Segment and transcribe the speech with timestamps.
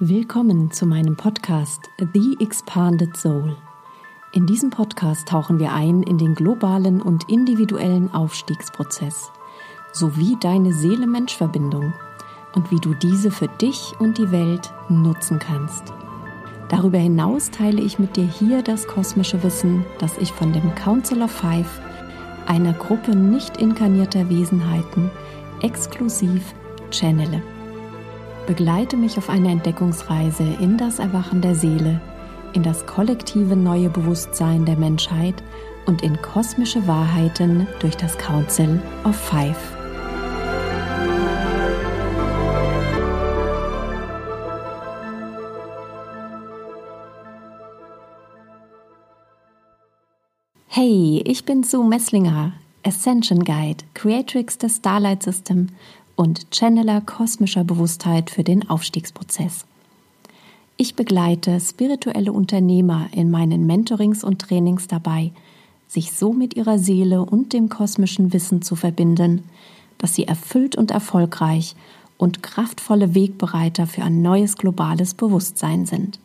[0.00, 3.56] Willkommen zu meinem Podcast The Expanded Soul.
[4.32, 9.32] In diesem Podcast tauchen wir ein in den globalen und individuellen Aufstiegsprozess
[9.92, 11.92] sowie deine Seele-Mensch-Verbindung
[12.54, 15.92] und wie du diese für dich und die Welt nutzen kannst.
[16.68, 21.22] Darüber hinaus teile ich mit dir hier das kosmische Wissen, das ich von dem Council
[21.22, 21.80] of Five,
[22.46, 25.10] einer Gruppe nicht inkarnierter Wesenheiten,
[25.60, 26.54] exklusiv
[26.92, 27.42] channele.
[28.48, 32.00] Begleite mich auf eine Entdeckungsreise in das Erwachen der Seele,
[32.54, 35.34] in das kollektive neue Bewusstsein der Menschheit
[35.84, 39.58] und in kosmische Wahrheiten durch das Council of Five.
[50.68, 55.66] Hey, ich bin Sue Messlinger, Ascension Guide, Creatrix des Starlight System
[56.18, 59.64] und Channeler kosmischer Bewusstheit für den Aufstiegsprozess.
[60.76, 65.30] Ich begleite spirituelle Unternehmer in meinen Mentorings und Trainings dabei,
[65.86, 69.44] sich so mit ihrer Seele und dem kosmischen Wissen zu verbinden,
[69.98, 71.76] dass sie erfüllt und erfolgreich
[72.16, 76.18] und kraftvolle Wegbereiter für ein neues globales Bewusstsein sind.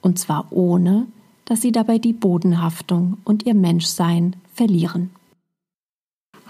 [0.00, 1.06] Und zwar ohne,
[1.44, 5.10] dass sie dabei die Bodenhaftung und ihr Menschsein verlieren.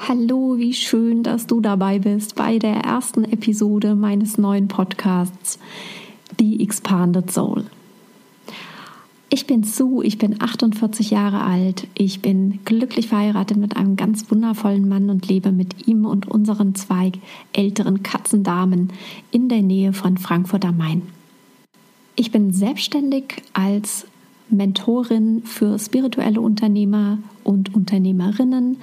[0.08, 5.60] Hallo, wie schön, dass du dabei bist bei der ersten Episode meines neuen Podcasts,
[6.40, 7.66] The Expanded Soul.
[9.30, 14.28] Ich bin Sue, ich bin 48 Jahre alt, ich bin glücklich verheiratet mit einem ganz
[14.28, 17.12] wundervollen Mann und lebe mit ihm und unseren zwei
[17.52, 18.92] älteren Katzendamen
[19.30, 21.02] in der Nähe von Frankfurt am Main.
[22.16, 24.08] Ich bin selbstständig als
[24.52, 28.76] Mentorin für spirituelle Unternehmer und Unternehmerinnen,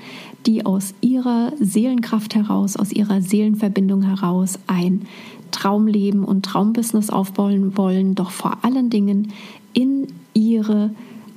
[0.45, 5.03] die aus ihrer Seelenkraft heraus, aus ihrer Seelenverbindung heraus ein
[5.51, 9.31] Traumleben und Traumbusiness aufbauen wollen, doch vor allen Dingen
[9.73, 10.91] in ihre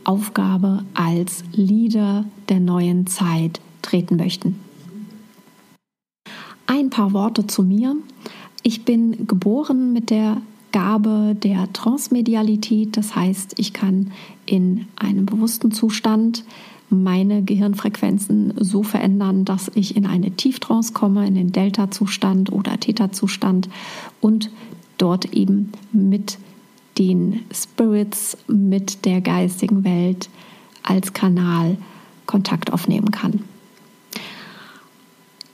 [0.05, 4.59] Aufgabe als Leader der neuen Zeit treten möchten.
[6.66, 7.97] Ein paar Worte zu mir.
[8.62, 10.38] Ich bin geboren mit der
[10.72, 12.97] Gabe der Transmedialität.
[12.97, 14.12] Das heißt, ich kann
[14.47, 16.44] in einem bewussten Zustand
[16.91, 23.69] meine Gehirnfrequenzen so verändern, dass ich in eine Tieftrance komme, in den Delta-Zustand oder Theta-Zustand
[24.21, 24.50] und
[24.99, 26.38] dort eben mit
[26.99, 30.28] den Spirits, mit der geistigen Welt
[30.82, 31.78] als Kanal
[32.27, 33.44] Kontakt aufnehmen kann.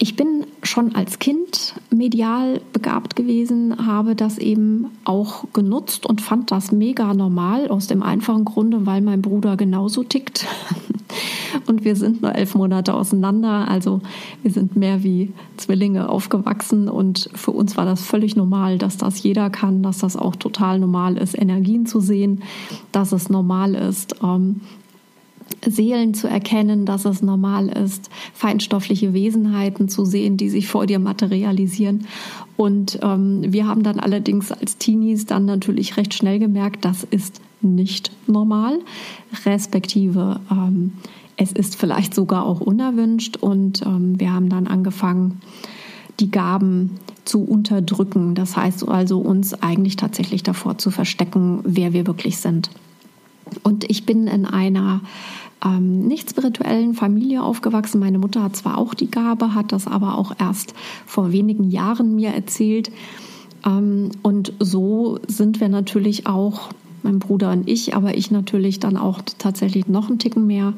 [0.00, 6.52] Ich bin schon als Kind medial begabt gewesen, habe das eben auch genutzt und fand
[6.52, 10.46] das mega normal aus dem einfachen Grunde, weil mein Bruder genauso tickt.
[11.66, 14.00] Und wir sind nur elf Monate auseinander, also
[14.42, 19.22] wir sind mehr wie Zwillinge aufgewachsen und für uns war das völlig normal, dass das
[19.22, 22.42] jeder kann, dass das auch total normal ist, Energien zu sehen,
[22.92, 24.60] dass es normal ist, ähm,
[25.66, 30.98] Seelen zu erkennen, dass es normal ist, feinstoffliche Wesenheiten zu sehen, die sich vor dir
[30.98, 32.06] materialisieren.
[32.56, 37.40] Und ähm, wir haben dann allerdings als Teenies dann natürlich recht schnell gemerkt, das ist
[37.60, 38.78] nicht normal,
[39.44, 40.92] respektive ähm,
[41.36, 43.36] es ist vielleicht sogar auch unerwünscht.
[43.36, 45.40] Und ähm, wir haben dann angefangen,
[46.20, 48.34] die Gaben zu unterdrücken.
[48.34, 52.70] Das heißt also uns eigentlich tatsächlich davor zu verstecken, wer wir wirklich sind.
[53.62, 55.00] Und ich bin in einer
[55.64, 58.00] ähm, nicht spirituellen Familie aufgewachsen.
[58.00, 60.74] Meine Mutter hat zwar auch die Gabe, hat das aber auch erst
[61.06, 62.90] vor wenigen Jahren mir erzählt.
[63.66, 66.70] Ähm, und so sind wir natürlich auch,
[67.02, 70.74] mein Bruder und ich, aber ich natürlich dann auch tatsächlich noch einen Ticken mehr,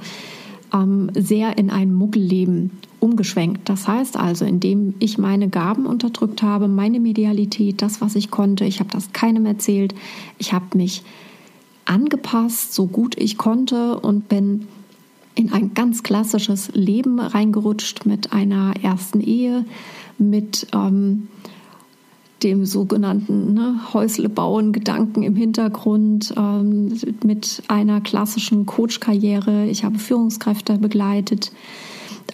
[0.72, 2.70] ähm, sehr in ein Muggelleben
[3.00, 3.68] umgeschwenkt.
[3.68, 8.64] Das heißt also, indem ich meine Gaben unterdrückt habe, meine Medialität, das, was ich konnte,
[8.64, 9.94] ich habe das keinem erzählt,
[10.38, 11.02] ich habe mich
[11.90, 14.68] angepasst, so gut ich konnte und bin
[15.34, 19.64] in ein ganz klassisches Leben reingerutscht mit einer ersten Ehe,
[20.18, 21.28] mit ähm,
[22.42, 29.66] dem sogenannten ne, Häusle bauen Gedanken im Hintergrund, ähm, mit einer klassischen Coach-Karriere.
[29.66, 31.52] Ich habe Führungskräfte begleitet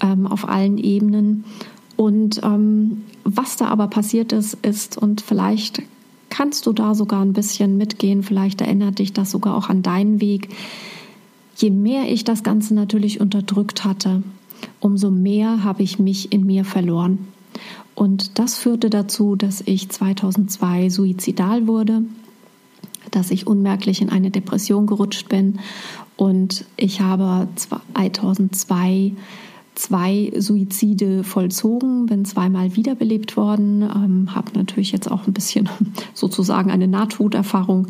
[0.02, 1.44] ähm, auf allen Ebenen.
[1.96, 5.82] Und ähm, was da aber passiert ist, ist, und vielleicht
[6.36, 8.22] kannst du da sogar ein bisschen mitgehen.
[8.22, 10.50] Vielleicht erinnert dich das sogar auch an deinen Weg.
[11.56, 14.22] Je mehr ich das Ganze natürlich unterdrückt hatte,
[14.78, 17.26] umso mehr habe ich mich in mir verloren.
[17.94, 22.02] Und das führte dazu, dass ich 2002 suizidal wurde,
[23.10, 25.60] dass ich unmerklich in eine Depression gerutscht bin
[26.16, 29.12] und ich habe 2002
[29.76, 35.68] zwei Suizide vollzogen, bin zweimal wiederbelebt worden, ähm, habe natürlich jetzt auch ein bisschen
[36.14, 37.86] sozusagen eine Nahtoderfahrung,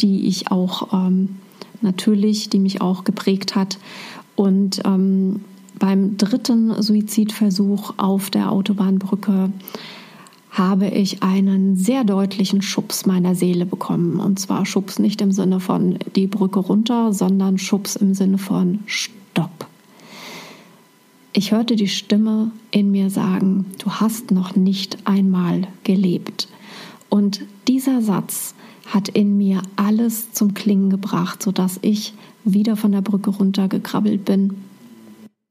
[0.00, 1.36] die ich auch ähm,
[1.80, 3.78] natürlich, die mich auch geprägt hat.
[4.36, 5.40] Und ähm,
[5.78, 9.50] beim dritten Suizidversuch auf der Autobahnbrücke
[10.50, 14.20] habe ich einen sehr deutlichen Schubs meiner Seele bekommen.
[14.20, 18.80] Und zwar Schubs nicht im Sinne von die Brücke runter, sondern Schubs im Sinne von
[18.86, 19.69] Stopp.
[21.40, 26.48] Ich hörte die Stimme in mir sagen, du hast noch nicht einmal gelebt.
[27.08, 28.54] Und dieser Satz
[28.84, 32.12] hat in mir alles zum Klingen gebracht, sodass ich
[32.44, 34.52] wieder von der Brücke runtergekrabbelt bin,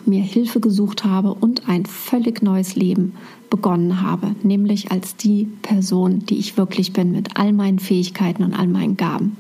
[0.06, 3.16] mir Hilfe gesucht habe und ein völlig neues Leben
[3.50, 8.54] begonnen habe, nämlich als die Person, die ich wirklich bin, mit all meinen Fähigkeiten und
[8.54, 9.38] all meinen Gaben.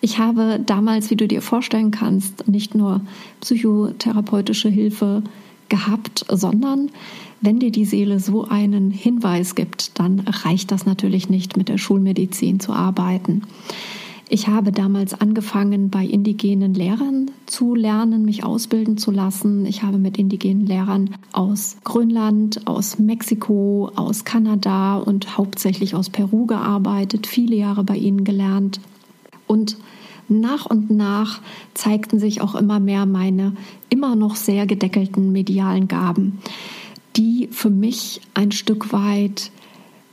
[0.00, 3.00] Ich habe damals, wie du dir vorstellen kannst, nicht nur
[3.40, 5.22] psychotherapeutische Hilfe
[5.68, 6.90] gehabt, sondern
[7.40, 11.78] wenn dir die Seele so einen Hinweis gibt, dann reicht das natürlich nicht, mit der
[11.78, 13.42] Schulmedizin zu arbeiten.
[14.30, 19.64] Ich habe damals angefangen, bei indigenen Lehrern zu lernen, mich ausbilden zu lassen.
[19.64, 26.44] Ich habe mit indigenen Lehrern aus Grönland, aus Mexiko, aus Kanada und hauptsächlich aus Peru
[26.44, 28.80] gearbeitet, viele Jahre bei ihnen gelernt.
[29.48, 29.76] Und
[30.28, 31.40] nach und nach
[31.74, 33.54] zeigten sich auch immer mehr meine
[33.88, 36.38] immer noch sehr gedeckelten medialen Gaben,
[37.16, 39.50] die für mich ein Stück weit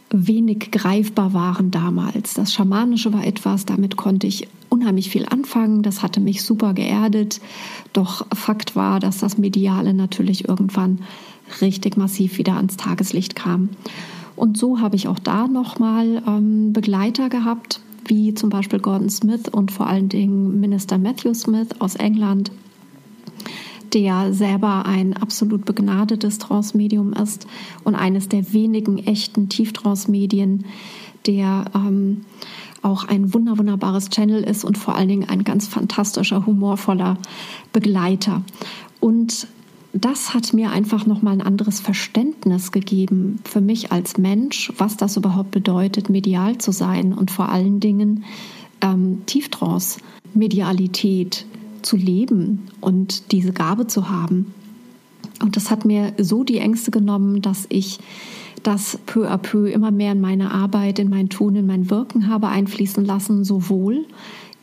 [0.10, 2.34] wenig greifbar waren damals.
[2.34, 5.84] Das Schamanische war etwas, damit konnte ich unheimlich viel anfangen.
[5.84, 7.42] Das hatte mich super geerdet.
[7.94, 11.00] Doch Fakt war, dass das Mediale natürlich irgendwann
[11.62, 13.70] richtig massiv wieder ans Tageslicht kam.
[14.36, 19.50] Und so habe ich auch da nochmal ähm, Begleiter gehabt, wie zum Beispiel Gordon Smith
[19.52, 22.52] und vor allen Dingen Minister Matthew Smith aus England,
[23.94, 27.48] der selber ein absolut begnadetes Trance-Medium ist
[27.84, 30.66] und eines der wenigen echten Tieftrance-Medien,
[31.26, 32.26] der ähm,
[32.82, 37.18] auch ein wunder wunderbares Channel ist und vor allen Dingen ein ganz fantastischer, humorvoller
[37.74, 38.44] Begleiter.
[39.00, 39.48] Und
[39.98, 44.98] das hat mir einfach noch mal ein anderes Verständnis gegeben für mich als Mensch, was
[44.98, 48.26] das überhaupt bedeutet, medial zu sein und vor allen Dingen
[48.82, 50.00] ähm, Tieftrance,
[50.34, 51.46] Medialität
[51.82, 54.54] zu leben und diese Gabe zu haben.
[55.42, 58.00] Und das hat mir so die Ängste genommen, dass ich
[58.64, 62.28] das peu à peu immer mehr in meine Arbeit, in mein Tun, in mein Wirken
[62.28, 64.06] habe einfließen lassen, sowohl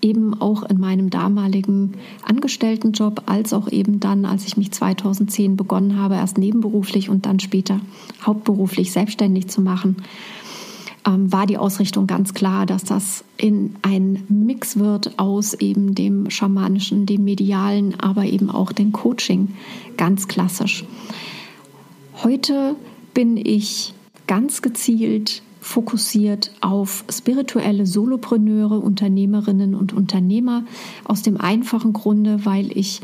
[0.02, 1.94] eben auch in meinem damaligen
[2.24, 7.40] Angestelltenjob, als auch eben dann, als ich mich 2010 begonnen habe, erst nebenberuflich und dann
[7.40, 7.80] später
[8.26, 9.96] hauptberuflich selbstständig zu machen,
[11.06, 16.30] ähm, war die Ausrichtung ganz klar, dass das in ein Mix wird aus eben dem
[16.30, 19.54] schamanischen, dem medialen, aber eben auch dem Coaching,
[19.96, 20.84] ganz klassisch.
[22.22, 22.76] Heute
[23.14, 23.94] bin ich
[24.26, 30.64] ganz gezielt fokussiert auf spirituelle Solopreneure, Unternehmerinnen und Unternehmer
[31.04, 33.00] aus dem einfachen Grunde, weil ich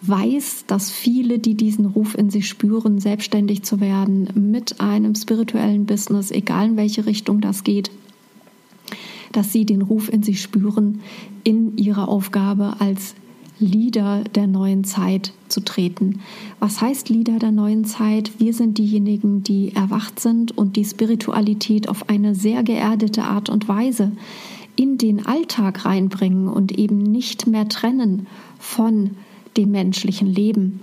[0.00, 5.84] weiß, dass viele, die diesen Ruf in sich spüren, selbstständig zu werden mit einem spirituellen
[5.84, 7.90] Business, egal in welche Richtung das geht,
[9.32, 11.00] dass sie den Ruf in sich spüren,
[11.44, 13.14] in ihrer Aufgabe als
[13.60, 16.20] Leader der neuen Zeit zu treten.
[16.58, 18.32] Was heißt Leader der neuen Zeit?
[18.38, 23.68] Wir sind diejenigen, die erwacht sind und die Spiritualität auf eine sehr geerdete Art und
[23.68, 24.12] Weise
[24.76, 28.26] in den Alltag reinbringen und eben nicht mehr trennen
[28.58, 29.10] von
[29.56, 30.80] dem menschlichen Leben.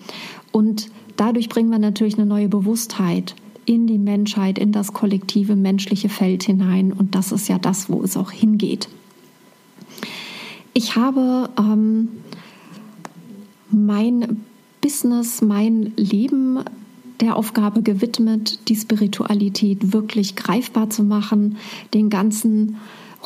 [0.51, 6.09] Und dadurch bringen wir natürlich eine neue Bewusstheit in die Menschheit, in das kollektive menschliche
[6.09, 6.93] Feld hinein.
[6.93, 8.87] Und das ist ja das, wo es auch hingeht.
[10.73, 12.09] Ich habe ähm,
[13.71, 14.43] mein
[14.81, 16.59] Business, mein Leben
[17.19, 21.57] der Aufgabe gewidmet, die Spiritualität wirklich greifbar zu machen,
[21.93, 22.77] den ganzen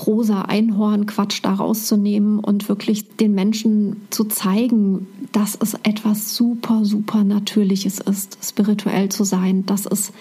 [0.07, 7.24] rosa Einhorn-Quatsch da rauszunehmen und wirklich den Menschen zu zeigen, dass es etwas super, super
[7.24, 10.13] Natürliches ist, spirituell zu sein, dass es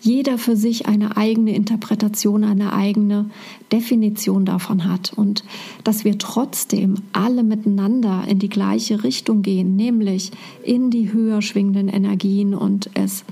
[0.00, 3.30] jeder für sich eine eigene Interpretation, eine eigene
[3.72, 5.44] Definition davon hat und
[5.84, 10.30] dass wir trotzdem alle miteinander in die gleiche Richtung gehen, nämlich
[10.62, 13.24] in die höher schwingenden Energien und es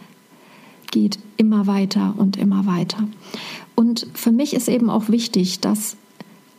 [0.90, 3.09] geht immer weiter und immer weiter.
[3.75, 5.97] Und für mich ist eben auch wichtig, dass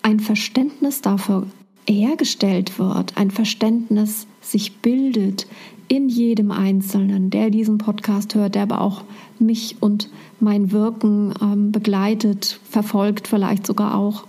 [0.01, 1.47] ein Verständnis dafür
[1.87, 5.47] hergestellt wird, ein Verständnis sich bildet
[5.87, 9.03] in jedem Einzelnen, der diesen Podcast hört, der aber auch
[9.39, 14.25] mich und mein Wirken ähm, begleitet, verfolgt vielleicht sogar auch.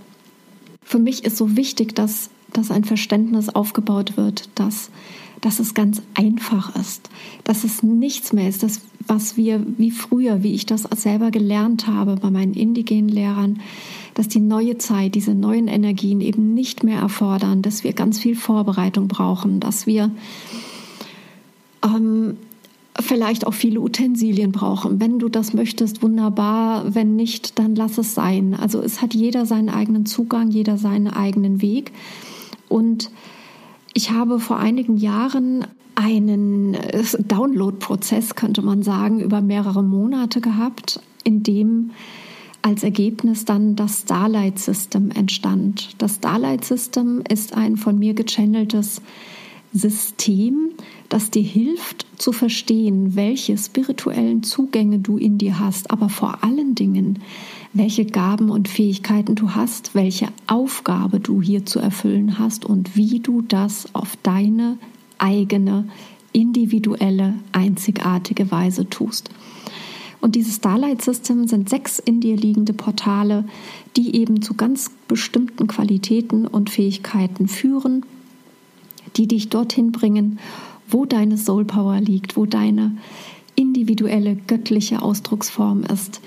[0.83, 4.91] Für mich ist so wichtig, dass dass ein Verständnis aufgebaut wird, dass,
[5.41, 7.11] dass es ganz einfach ist,
[7.45, 11.87] dass es nichts mehr ist, dass was wir wie früher, wie ich das selber gelernt
[11.87, 13.61] habe bei meinen indigenen Lehrern,
[14.15, 18.35] dass die neue Zeit, diese neuen Energien eben nicht mehr erfordern, dass wir ganz viel
[18.35, 20.11] Vorbereitung brauchen, dass wir
[21.95, 22.37] ähm,
[23.01, 25.01] vielleicht auch viele Utensilien brauchen.
[25.01, 26.95] Wenn du das möchtest, wunderbar.
[26.95, 28.55] Wenn nicht, dann lass es sein.
[28.55, 31.93] Also es hat jeder seinen eigenen Zugang, jeder seinen eigenen Weg.
[32.69, 33.11] Und
[33.95, 41.01] ich habe vor einigen Jahren einen äh, Download-Prozess, könnte man sagen, über mehrere Monate gehabt,
[41.25, 41.91] in dem
[42.63, 45.95] als Ergebnis dann das Starlight System entstand.
[45.99, 49.01] Das Starlight System ist ein von mir gechanneltes
[49.73, 50.71] System,
[51.09, 56.75] das dir hilft zu verstehen, welche spirituellen Zugänge du in dir hast, aber vor allen
[56.75, 57.19] Dingen,
[57.73, 63.21] welche Gaben und Fähigkeiten du hast, welche Aufgabe du hier zu erfüllen hast und wie
[63.21, 64.79] du das auf deine
[65.19, 65.89] eigene,
[66.33, 69.31] individuelle, einzigartige Weise tust.
[70.21, 73.45] Und dieses Starlight System sind sechs in dir liegende Portale,
[73.97, 78.05] die eben zu ganz bestimmten Qualitäten und Fähigkeiten führen,
[79.17, 80.39] die dich dorthin bringen,
[80.89, 82.97] wo deine Soul Power liegt, wo deine
[83.55, 86.21] individuelle göttliche Ausdrucksform ist,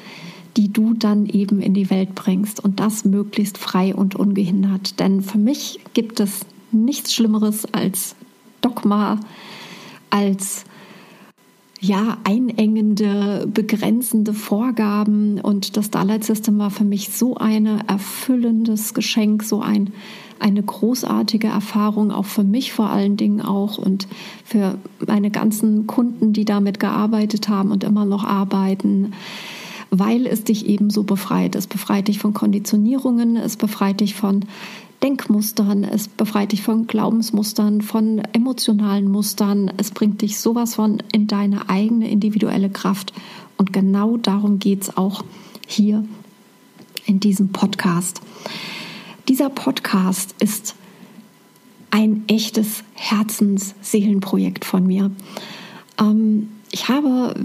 [0.58, 5.00] die du dann eben in die Welt bringst und das möglichst frei und ungehindert.
[5.00, 8.16] Denn für mich gibt es nichts Schlimmeres als
[8.62, 9.20] Dogma,
[10.10, 10.66] als
[11.80, 15.40] ja, einengende, begrenzende Vorgaben.
[15.40, 19.94] Und das Starlight System war für mich so ein erfüllendes Geschenk, so ein,
[20.40, 24.08] eine großartige Erfahrung, auch für mich vor allen Dingen auch und
[24.44, 29.14] für meine ganzen Kunden, die damit gearbeitet haben und immer noch arbeiten
[29.92, 31.56] weil es dich eben so befreit.
[31.56, 34.46] Es befreit dich von Konditionierungen, es befreit dich von
[35.02, 41.28] Denkmustern, es befreit dich von Glaubensmustern, von emotionalen Mustern, es bringt dich sowas von in
[41.28, 43.14] deine eigene individuelle Kraft.
[43.58, 45.24] Und genau darum geht es auch
[45.68, 46.04] hier
[47.06, 48.22] in diesem Podcast.
[49.30, 50.74] Dieser Podcast ist
[51.92, 55.12] ein echtes Herzensseelenprojekt von mir.
[56.00, 57.36] Ähm, ich habe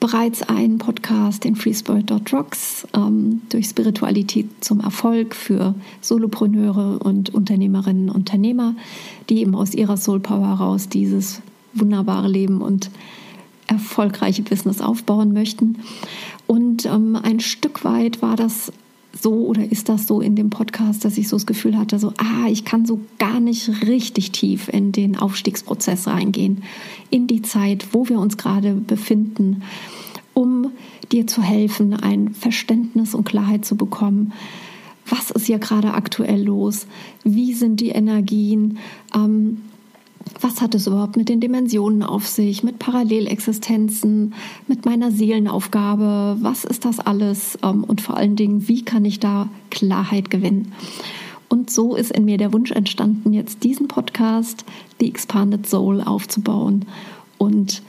[0.00, 8.16] bereits einen Podcast, den FreeSpirit.rocks, ähm, durch Spiritualität zum Erfolg für Solopreneure und Unternehmerinnen und
[8.16, 8.74] Unternehmer,
[9.28, 11.42] die eben aus ihrer Soul Power heraus dieses
[11.74, 12.90] wunderbare Leben und
[13.66, 15.80] erfolgreiche Business aufbauen möchten.
[16.46, 18.72] Und ähm, ein Stück weit war das
[19.20, 22.12] so oder ist das so in dem Podcast, dass ich so das Gefühl hatte, so,
[22.18, 26.62] ah, ich kann so gar nicht richtig tief in den Aufstiegsprozess reingehen,
[27.10, 29.62] in die Zeit, wo wir uns gerade befinden,
[30.32, 30.70] um
[31.12, 34.32] dir zu helfen, ein Verständnis und Klarheit zu bekommen.
[35.06, 36.86] Was ist hier gerade aktuell los?
[37.22, 38.78] Wie sind die Energien?
[39.14, 39.58] Ähm,
[40.40, 44.34] was hat es überhaupt mit den Dimensionen auf sich, mit Parallelexistenzen,
[44.66, 49.20] mit meiner Seelenaufgabe, was ist das alles ähm, und vor allen Dingen, wie kann ich
[49.20, 50.72] da Klarheit gewinnen.
[51.48, 54.64] Und so ist in mir der Wunsch entstanden, jetzt diesen Podcast,
[54.98, 56.86] The Expanded Soul, aufzubauen
[57.38, 57.82] und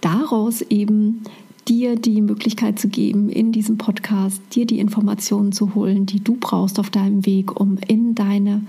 [0.00, 1.22] daraus eben
[1.68, 6.36] dir die Möglichkeit zu geben, in diesem Podcast dir die Informationen zu holen, die du
[6.38, 8.62] brauchst auf deinem Weg, um in deine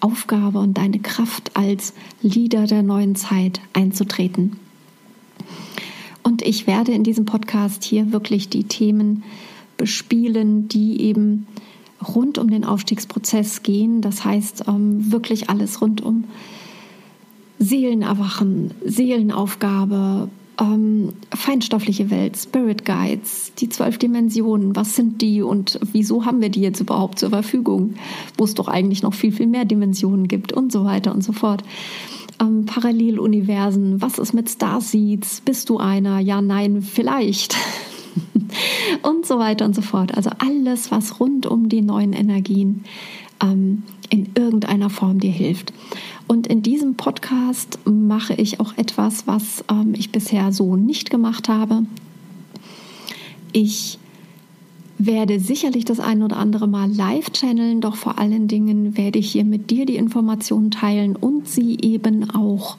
[0.00, 4.58] Aufgabe und deine Kraft als Leader der neuen Zeit einzutreten.
[6.22, 9.24] Und ich werde in diesem Podcast hier wirklich die Themen
[9.76, 11.46] bespielen, die eben
[12.06, 14.02] rund um den Aufstiegsprozess gehen.
[14.02, 16.24] Das heißt, ähm, wirklich alles rund um
[17.58, 20.28] Seelenerwachen, Seelenaufgabe,
[20.60, 26.48] ähm, feinstoffliche Welt, Spirit Guides, die zwölf Dimensionen, was sind die und wieso haben wir
[26.48, 27.94] die jetzt überhaupt zur Verfügung,
[28.36, 31.32] wo es doch eigentlich noch viel, viel mehr Dimensionen gibt und so weiter und so
[31.32, 31.62] fort.
[32.40, 35.40] Ähm, Paralleluniversen, was ist mit Starseeds?
[35.42, 36.18] Bist du einer?
[36.20, 37.56] Ja, nein, vielleicht.
[39.02, 40.16] und so weiter und so fort.
[40.16, 42.84] Also alles, was rund um die neuen Energien
[43.42, 45.72] ähm, in irgendeiner Form dir hilft.
[46.26, 51.48] Und in diesem Podcast mache ich auch etwas, was ähm, ich bisher so nicht gemacht
[51.48, 51.84] habe.
[53.52, 53.98] Ich
[54.98, 59.30] werde sicherlich das ein oder andere Mal live channeln, doch vor allen Dingen werde ich
[59.30, 62.76] hier mit dir die Informationen teilen und sie eben auch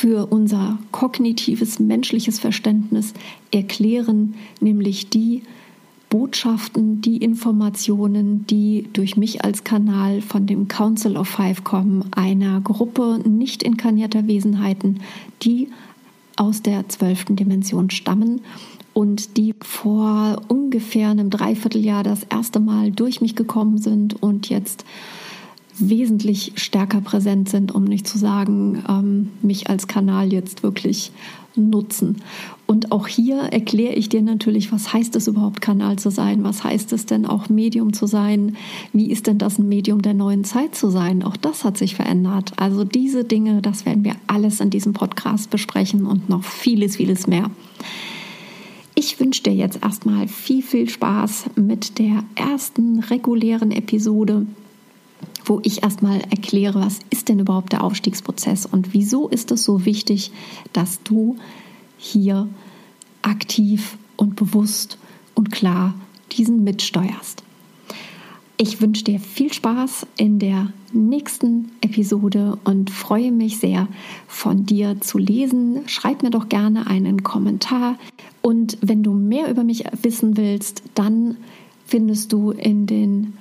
[0.00, 3.12] für unser kognitives menschliches Verständnis
[3.50, 5.42] erklären, nämlich die
[6.08, 12.62] Botschaften, die Informationen, die durch mich als Kanal von dem Council of Five kommen, einer
[12.62, 15.00] Gruppe nicht inkarnierter Wesenheiten,
[15.42, 15.68] die
[16.34, 18.40] aus der zwölften Dimension stammen
[18.94, 24.86] und die vor ungefähr einem Dreivierteljahr das erste Mal durch mich gekommen sind und jetzt
[25.88, 31.12] wesentlich stärker präsent sind, um nicht zu sagen, ähm, mich als Kanal jetzt wirklich
[31.56, 32.16] nutzen.
[32.66, 36.44] Und auch hier erkläre ich dir natürlich, was heißt es überhaupt, Kanal zu sein?
[36.44, 38.56] Was heißt es denn auch, Medium zu sein?
[38.92, 41.24] Wie ist denn das ein Medium der neuen Zeit zu sein?
[41.24, 42.52] Auch das hat sich verändert.
[42.56, 47.26] Also diese Dinge, das werden wir alles in diesem Podcast besprechen und noch vieles, vieles
[47.26, 47.50] mehr.
[48.94, 54.46] Ich wünsche dir jetzt erstmal viel, viel Spaß mit der ersten regulären Episode
[55.44, 59.84] wo ich erstmal erkläre, was ist denn überhaupt der Aufstiegsprozess und wieso ist es so
[59.84, 60.32] wichtig,
[60.72, 61.36] dass du
[61.98, 62.48] hier
[63.22, 64.98] aktiv und bewusst
[65.34, 65.94] und klar
[66.32, 67.42] diesen mitsteuerst.
[68.56, 73.88] Ich wünsche dir viel Spaß in der nächsten Episode und freue mich sehr,
[74.28, 75.80] von dir zu lesen.
[75.86, 77.96] Schreib mir doch gerne einen Kommentar.
[78.42, 81.38] Und wenn du mehr über mich wissen willst, dann
[81.86, 83.32] findest du in den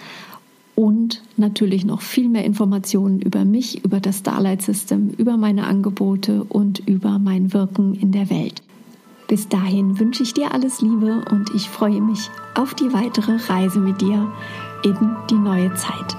[0.76, 6.44] und natürlich noch viel mehr Informationen über mich, über das Starlight System, über meine Angebote
[6.44, 8.62] und über mein Wirken in der Welt.
[9.28, 13.80] Bis dahin wünsche ich dir alles Liebe und ich freue mich auf die weitere Reise
[13.80, 14.32] mit dir
[14.84, 14.96] in
[15.30, 16.18] die neue Zeit.